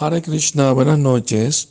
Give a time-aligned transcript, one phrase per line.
[0.00, 1.70] Hare Krishna, buenas noches.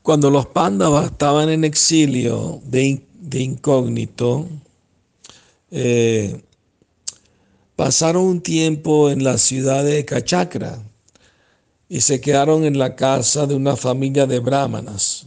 [0.00, 4.46] Cuando los Pandavas estaban en exilio de, de incógnito,
[5.72, 6.40] eh,
[7.74, 10.84] pasaron un tiempo en la ciudad de Kachakra
[11.88, 15.26] y se quedaron en la casa de una familia de brahmanas.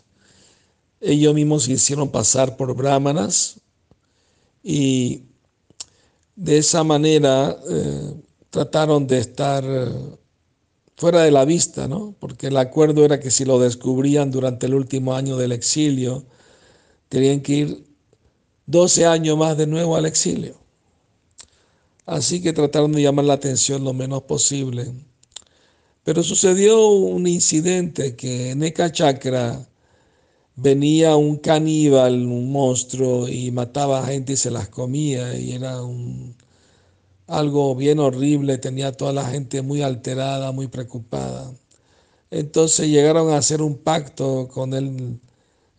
[1.01, 3.59] Ellos mismos se hicieron pasar por brahmanas
[4.63, 5.23] y
[6.37, 8.13] de esa manera eh,
[8.51, 9.65] trataron de estar
[10.95, 12.15] fuera de la vista, ¿no?
[12.19, 16.25] Porque el acuerdo era que si lo descubrían durante el último año del exilio,
[17.09, 17.85] tenían que ir
[18.67, 20.55] 12 años más de nuevo al exilio.
[22.05, 24.91] Así que trataron de llamar la atención lo menos posible.
[26.03, 29.67] Pero sucedió un incidente que en Eka Chakra
[30.55, 35.81] venía un caníbal, un monstruo, y mataba a gente y se las comía, y era
[35.81, 36.35] un,
[37.27, 41.51] algo bien horrible, tenía toda la gente muy alterada, muy preocupada.
[42.31, 45.19] Entonces llegaron a hacer un pacto con el,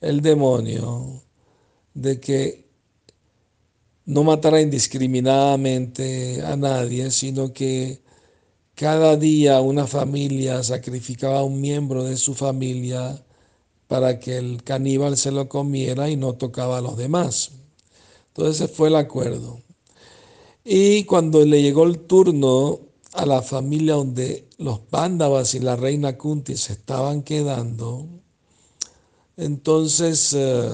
[0.01, 1.23] el demonio
[1.95, 2.65] de que
[4.07, 8.03] no matara indiscriminadamente a nadie, sino que
[8.75, 13.25] cada día una familia sacrificaba a un miembro de su familia
[13.89, 17.53] para que el caníbal se lo comiera y no tocaba a los demás.
[18.29, 19.61] Entonces ese fue el acuerdo.
[20.65, 22.81] Y cuando le llegó el turno
[23.13, 28.07] a la familia donde los Pándavas y la reina Kunti se estaban quedando,
[29.37, 30.71] entonces eh,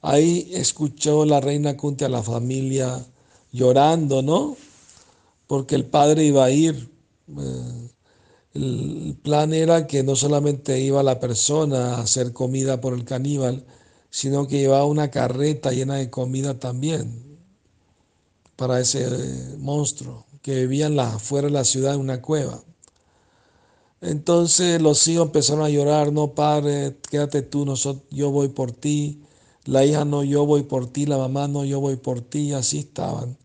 [0.00, 3.04] ahí escuchó la reina Kunti a la familia
[3.52, 4.56] llorando, ¿no?
[5.46, 6.90] Porque el padre iba a ir.
[7.38, 7.90] Eh,
[8.54, 13.66] el plan era que no solamente iba la persona a hacer comida por el caníbal,
[14.10, 17.31] sino que llevaba una carreta llena de comida también
[18.62, 22.62] para ese eh, monstruo que vivía en la, fuera de la ciudad en una cueva.
[24.00, 29.20] Entonces los hijos empezaron a llorar, no padre, quédate tú, nosotros, yo voy por ti,
[29.64, 32.78] la hija no, yo voy por ti, la mamá no, yo voy por ti, así
[32.78, 33.36] estaban.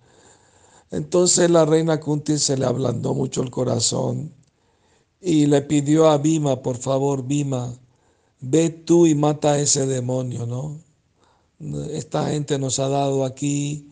[0.92, 4.32] Entonces la reina Kunti se le ablandó mucho el corazón
[5.20, 7.74] y le pidió a Bima, por favor, Bima,
[8.40, 10.78] ve tú y mata a ese demonio, ¿no?
[11.90, 13.90] Esta gente nos ha dado aquí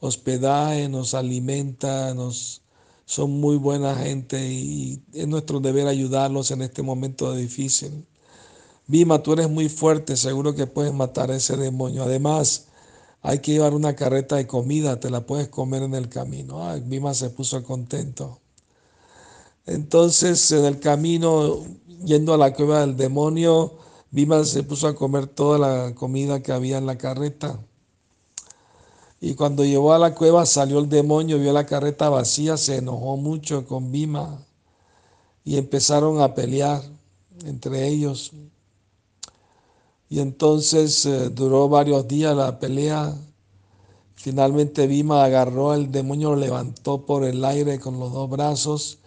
[0.00, 2.62] hospedaje, nos alimenta, nos,
[3.04, 8.06] son muy buena gente y es nuestro deber ayudarlos en este momento difícil.
[8.86, 12.04] Bima, tú eres muy fuerte, seguro que puedes matar a ese demonio.
[12.04, 12.68] Además,
[13.22, 16.68] hay que llevar una carreta de comida, te la puedes comer en el camino.
[16.68, 18.40] Ay, Bima se puso contento.
[19.66, 21.58] Entonces, en el camino,
[22.04, 23.78] yendo a la cueva del demonio,
[24.10, 27.60] Bima se puso a comer toda la comida que había en la carreta.
[29.20, 33.16] Y cuando llegó a la cueva salió el demonio, vio la carreta vacía, se enojó
[33.16, 34.44] mucho con Bima
[35.44, 36.82] y empezaron a pelear
[37.44, 38.32] entre ellos.
[40.08, 43.14] Y entonces eh, duró varios días la pelea.
[44.14, 48.98] Finalmente Bima agarró al demonio, lo levantó por el aire con los dos brazos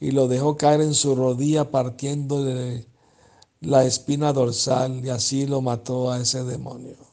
[0.00, 2.86] y lo dejó caer en su rodilla partiéndole
[3.60, 7.09] la espina dorsal y así lo mató a ese demonio.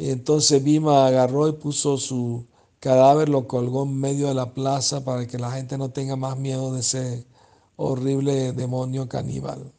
[0.00, 2.46] Y entonces Bima agarró y puso su
[2.78, 6.38] cadáver, lo colgó en medio de la plaza para que la gente no tenga más
[6.38, 7.26] miedo de ese
[7.76, 9.70] horrible demonio caníbal.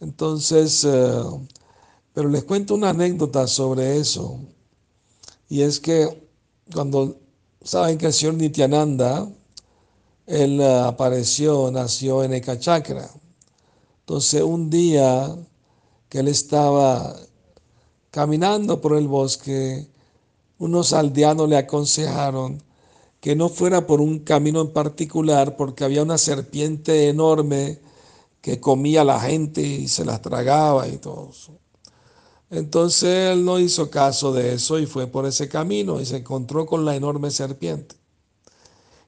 [0.00, 1.22] Entonces, eh,
[2.14, 4.40] pero les cuento una anécdota sobre eso.
[5.50, 6.26] Y es que
[6.72, 7.18] cuando
[7.60, 9.28] saben que el señor Nityananda,
[10.26, 13.10] él eh, apareció, nació en Ekachakra.
[14.00, 15.36] Entonces, un día
[16.08, 17.14] que él estaba
[18.18, 19.86] Caminando por el bosque,
[20.58, 22.60] unos aldeanos le aconsejaron
[23.20, 27.78] que no fuera por un camino en particular porque había una serpiente enorme
[28.40, 31.52] que comía a la gente y se las tragaba y todo eso.
[32.50, 36.66] Entonces él no hizo caso de eso y fue por ese camino y se encontró
[36.66, 37.94] con la enorme serpiente.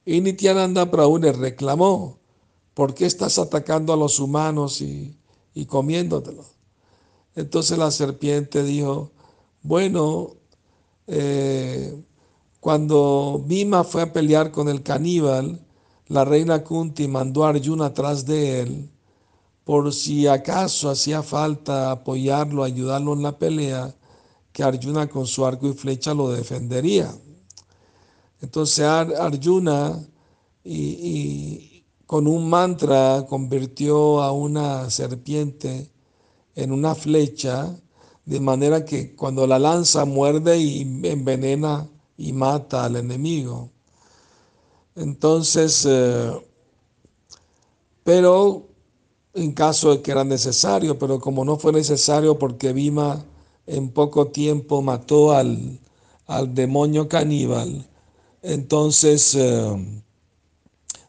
[0.05, 2.17] Y Nityananda Prabhu le reclamó,
[2.73, 5.17] ¿por qué estás atacando a los humanos y,
[5.53, 6.60] y comiéndotelos?
[7.35, 9.11] Entonces la serpiente dijo,
[9.63, 10.35] bueno,
[11.07, 11.95] eh,
[12.59, 15.59] cuando Bhima fue a pelear con el caníbal,
[16.07, 18.89] la reina Kunti mandó a Arjuna atrás de él
[19.63, 23.95] por si acaso hacía falta apoyarlo, ayudarlo en la pelea,
[24.51, 27.13] que Arjuna con su arco y flecha lo defendería.
[28.41, 30.03] Entonces Arjuna
[30.63, 35.90] y con un mantra convirtió a una serpiente
[36.55, 37.75] en una flecha,
[38.25, 41.87] de manera que cuando la lanza muerde y envenena
[42.17, 43.69] y mata al enemigo.
[44.95, 46.31] Entonces, eh,
[48.03, 48.67] pero
[49.33, 53.25] en caso de que era necesario, pero como no fue necesario porque Bima
[53.65, 55.79] en poco tiempo mató al,
[56.27, 57.87] al demonio caníbal,
[58.41, 60.03] entonces eh,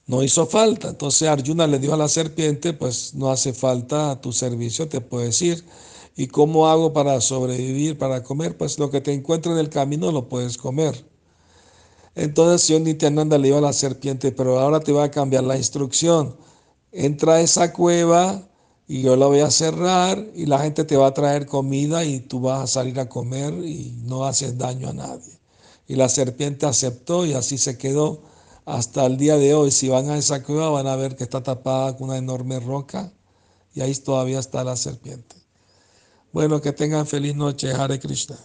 [0.07, 0.89] no hizo falta.
[0.89, 5.41] Entonces Arjuna le dijo a la serpiente, pues no hace falta tu servicio, te puedes
[5.43, 5.65] ir.
[6.17, 8.57] ¿Y cómo hago para sobrevivir, para comer?
[8.57, 11.07] Pues lo que te encuentre en el camino lo puedes comer.
[12.15, 15.57] Entonces Señor Nityananda le dijo a la serpiente, pero ahora te voy a cambiar la
[15.57, 16.37] instrucción.
[16.93, 18.49] Entra a esa cueva
[18.87, 22.21] y yo la voy a cerrar y la gente te va a traer comida y
[22.21, 25.39] tú vas a salir a comer y no haces daño a nadie.
[25.89, 28.21] Y la serpiente aceptó y así se quedó
[28.65, 29.71] hasta el día de hoy.
[29.71, 33.13] Si van a esa cueva van a ver que está tapada con una enorme roca
[33.75, 35.37] y ahí todavía está la serpiente.
[36.33, 38.37] Bueno, que tengan feliz noche, Hare Krishna.